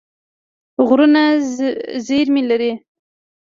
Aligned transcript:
غرونه 0.87 1.23
زېرمې 2.05 2.41
لري. 2.49 2.71